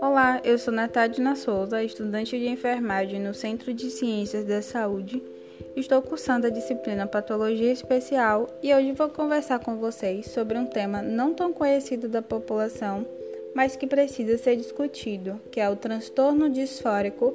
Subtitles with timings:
[0.00, 5.22] Olá, eu sou Natadina Souza, estudante de enfermagem no Centro de Ciências da Saúde.
[5.76, 11.02] Estou cursando a disciplina Patologia Especial e hoje vou conversar com vocês sobre um tema
[11.02, 13.06] não tão conhecido da população,
[13.54, 17.34] mas que precisa ser discutido, que é o transtorno disfórico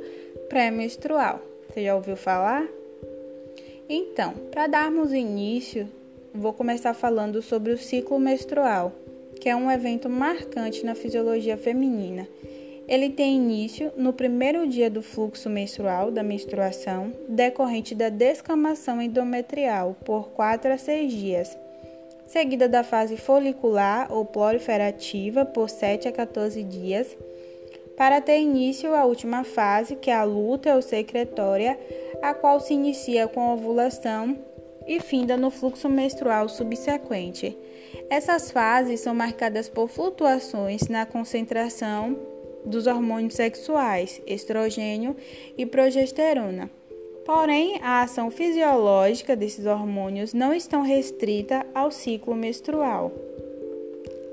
[0.49, 1.39] pré-menstrual.
[1.69, 2.67] Você já ouviu falar?
[3.87, 5.87] Então, para darmos início,
[6.33, 8.91] vou começar falando sobre o ciclo menstrual,
[9.39, 12.27] que é um evento marcante na fisiologia feminina.
[12.87, 19.95] Ele tem início no primeiro dia do fluxo menstrual, da menstruação, decorrente da descamação endometrial,
[20.05, 21.57] por 4 a 6 dias,
[22.27, 27.15] seguida da fase folicular ou proliferativa, por 7 a 14 dias,
[27.95, 31.77] para ter início a última fase, que é a luta ou secretória,
[32.21, 34.37] a qual se inicia com a ovulação
[34.87, 37.57] e finda no fluxo menstrual subsequente.
[38.09, 42.17] Essas fases são marcadas por flutuações na concentração
[42.65, 45.15] dos hormônios sexuais, estrogênio
[45.57, 46.69] e progesterona.
[47.25, 53.11] Porém, a ação fisiológica desses hormônios não estão restrita ao ciclo menstrual.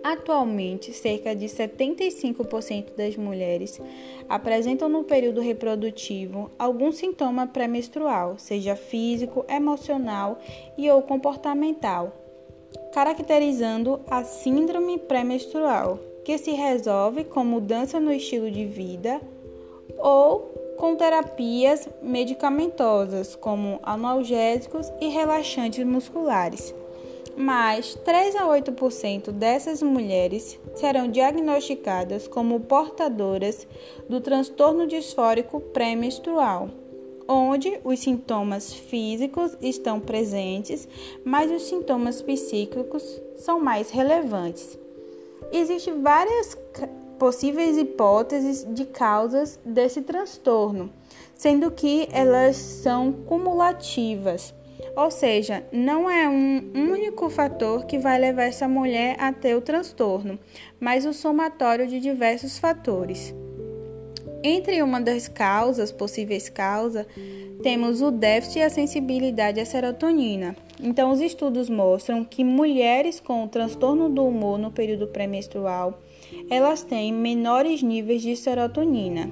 [0.02, 3.80] Atualmente, cerca de 75% das mulheres
[4.28, 10.38] apresentam no período reprodutivo algum sintoma pré-menstrual, seja físico, emocional
[10.76, 12.12] e ou comportamental,
[12.92, 19.20] caracterizando a síndrome pré-menstrual, que se resolve com mudança no estilo de vida
[19.98, 26.72] ou com terapias medicamentosas, como analgésicos e relaxantes musculares.
[27.40, 33.64] Mas 3 a 8% dessas mulheres serão diagnosticadas como portadoras
[34.08, 36.68] do transtorno disfórico pré-menstrual,
[37.28, 40.88] onde os sintomas físicos estão presentes,
[41.24, 44.76] mas os sintomas psíquicos são mais relevantes.
[45.52, 46.58] Existem várias
[47.20, 50.90] possíveis hipóteses de causas desse transtorno,
[51.36, 54.52] sendo que elas são cumulativas,
[54.96, 59.60] ou seja, não é um único fator que vai levar essa mulher a ter o
[59.60, 60.38] transtorno,
[60.80, 63.34] mas o somatório de diversos fatores.
[64.42, 67.06] Entre uma das causas, possíveis causas,
[67.62, 70.56] temos o déficit e a sensibilidade à serotonina.
[70.80, 76.00] Então, os estudos mostram que mulheres com transtorno do humor no período pré-menstrual,
[76.48, 79.28] elas têm menores níveis de serotonina.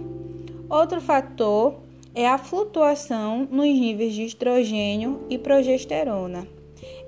[0.68, 1.85] Outro fator
[2.16, 6.48] é a flutuação nos níveis de estrogênio e progesterona.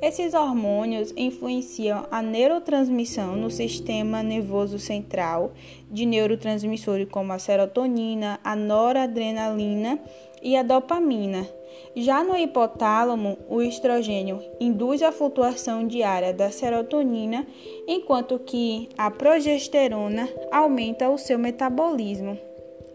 [0.03, 5.53] Esses hormônios influenciam a neurotransmissão no sistema nervoso central
[5.91, 9.99] de neurotransmissores como a serotonina, a noradrenalina
[10.43, 11.49] e a dopamina.
[11.97, 17.47] Já no hipotálamo, o estrogênio induz a flutuação diária da serotonina,
[17.87, 22.47] enquanto que a progesterona aumenta o seu metabolismo.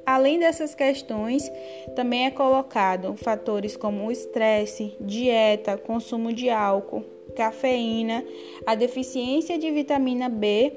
[0.06, 1.50] Além dessas questões,
[1.96, 7.06] também é colocado fatores como o estresse, dieta, consumo de álcool,
[7.36, 8.24] cafeína,
[8.66, 10.74] a deficiência de vitamina B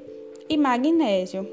[0.48, 1.48] e magnésio.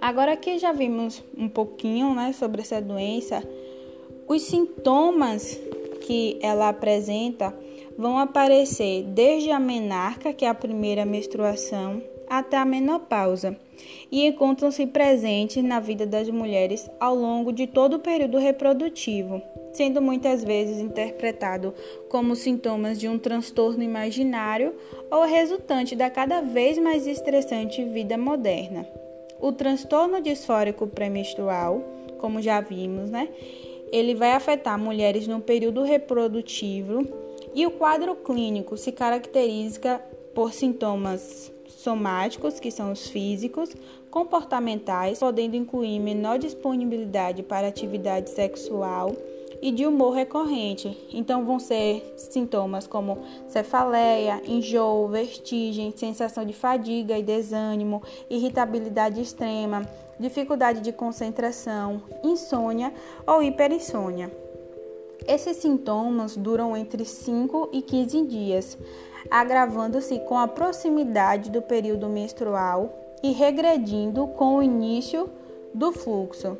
[0.00, 3.42] Agora que já vimos um pouquinho né, sobre essa doença,
[4.26, 5.60] os sintomas
[6.00, 7.54] que ela apresenta
[7.98, 13.56] vão aparecer desde a menarca, que é a primeira menstruação, até a menopausa,
[14.10, 19.42] e encontram-se presentes na vida das mulheres ao longo de todo o período reprodutivo,
[19.72, 21.74] sendo muitas vezes interpretado
[22.08, 24.74] como sintomas de um transtorno imaginário
[25.10, 28.86] ou resultante da cada vez mais estressante vida moderna.
[29.40, 31.82] O transtorno disfórico pré-menstrual,
[32.18, 33.28] como já vimos, né?
[33.90, 37.06] ele vai afetar mulheres no período reprodutivo
[37.54, 40.00] e o quadro clínico se caracteriza
[40.34, 43.70] por sintomas somáticos, que são os físicos,
[44.10, 49.12] comportamentais, podendo incluir menor disponibilidade para atividade sexual
[49.62, 50.96] e de humor recorrente.
[51.12, 59.82] Então vão ser sintomas como cefaleia, enjoo, vertigem, sensação de fadiga e desânimo, irritabilidade extrema,
[60.18, 62.92] dificuldade de concentração, insônia
[63.26, 64.49] ou hiperinsônia.
[65.26, 68.78] Esses sintomas duram entre 5 e 15 dias,
[69.30, 75.28] agravando-se com a proximidade do período menstrual e regredindo com o início
[75.74, 76.56] do fluxo.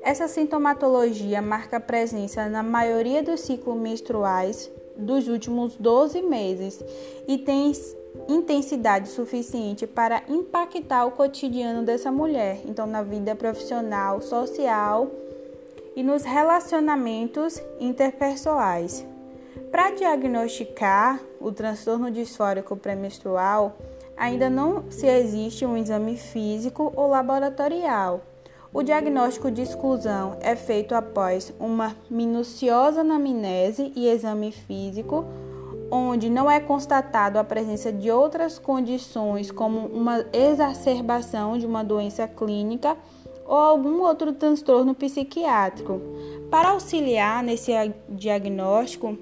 [0.00, 6.82] Essa sintomatologia marca presença na maioria dos ciclos menstruais dos últimos 12 meses
[7.26, 7.72] e tem
[8.28, 15.10] intensidade suficiente para impactar o cotidiano dessa mulher, então na vida profissional, social
[15.98, 19.04] e nos relacionamentos interpessoais.
[19.72, 23.76] Para diagnosticar o transtorno disfórico pré-menstrual,
[24.16, 28.20] ainda não se existe um exame físico ou laboratorial.
[28.72, 35.24] O diagnóstico de exclusão é feito após uma minuciosa anamnese e exame físico,
[35.90, 42.28] onde não é constatado a presença de outras condições, como uma exacerbação de uma doença
[42.28, 42.96] clínica
[43.48, 46.00] ou algum outro transtorno psiquiátrico.
[46.50, 47.72] Para auxiliar nesse
[48.08, 49.16] diagnóstico,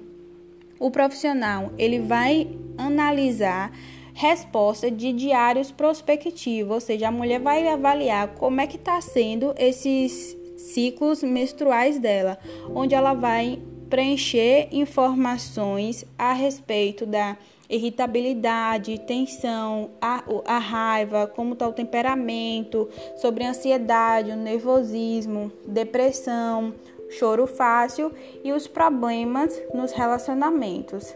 [0.77, 2.47] o profissional ele vai
[2.77, 3.71] analisar
[4.13, 9.53] resposta de diários prospectivos, ou seja, a mulher vai avaliar como é que está sendo
[9.57, 12.37] esses ciclos menstruais dela,
[12.73, 17.37] onde ela vai preencher informações a respeito da
[17.69, 26.73] irritabilidade, tensão, a, a raiva, como está o temperamento, sobre ansiedade, o nervosismo, depressão,
[27.09, 28.11] choro fácil
[28.43, 31.15] e os problemas nos relacionamentos.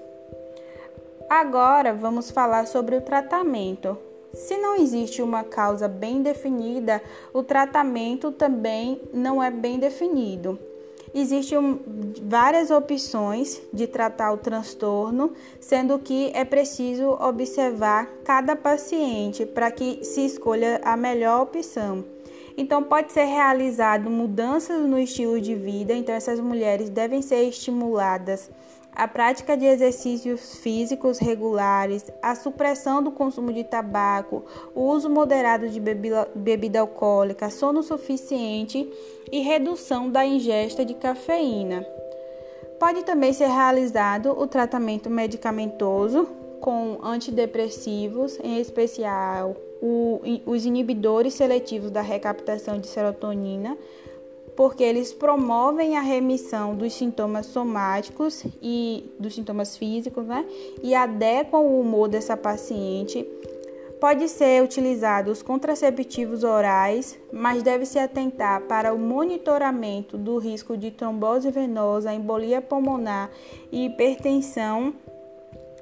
[1.29, 3.97] Agora vamos falar sobre o tratamento.
[4.33, 7.01] Se não existe uma causa bem definida,
[7.33, 10.59] o tratamento também não é bem definido.
[11.13, 11.79] Existem
[12.23, 20.03] várias opções de tratar o transtorno, sendo que é preciso observar cada paciente para que
[20.03, 22.05] se escolha a melhor opção.
[22.55, 28.49] Então, pode ser realizado mudanças no estilo de vida, então essas mulheres devem ser estimuladas
[29.01, 34.45] a prática de exercícios físicos regulares, a supressão do consumo de tabaco,
[34.75, 38.87] o uso moderado de bebida, bebida alcoólica, sono suficiente
[39.31, 41.83] e redução da ingesta de cafeína.
[42.79, 46.27] Pode também ser realizado o tratamento medicamentoso
[46.59, 53.75] com antidepressivos, em especial o, os inibidores seletivos da recaptação de serotonina,
[54.61, 60.45] porque eles promovem a remissão dos sintomas somáticos e dos sintomas físicos, né?
[60.83, 63.27] E adequam o humor dessa paciente.
[63.99, 70.77] Pode ser utilizado os contraceptivos orais, mas deve se atentar para o monitoramento do risco
[70.77, 73.31] de trombose venosa, embolia pulmonar
[73.71, 74.93] e hipertensão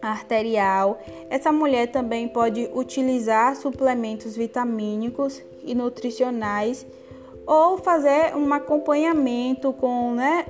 [0.02, 1.02] arterial.
[1.30, 6.88] Essa mulher também pode utilizar suplementos vitamínicos e nutricionais
[7.50, 10.46] ou fazer um acompanhamento com né,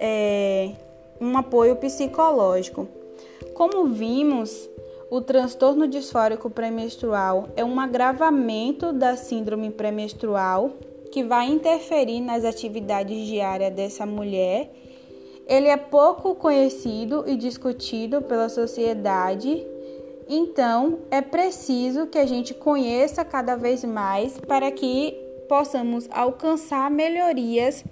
[0.00, 0.72] é,
[1.20, 2.88] um apoio psicológico.
[3.54, 4.68] Como vimos,
[5.08, 10.72] o transtorno disfórico pré-menstrual é um agravamento da síndrome pré-menstrual
[11.12, 14.68] que vai interferir nas atividades diárias dessa mulher.
[15.46, 19.64] Ele é pouco conhecido e discutido pela sociedade,
[20.28, 27.84] então é preciso que a gente conheça cada vez mais para que possamos alcançar melhorias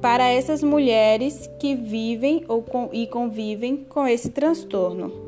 [0.00, 5.27] para essas mulheres que vivem ou e convivem com esse transtorno.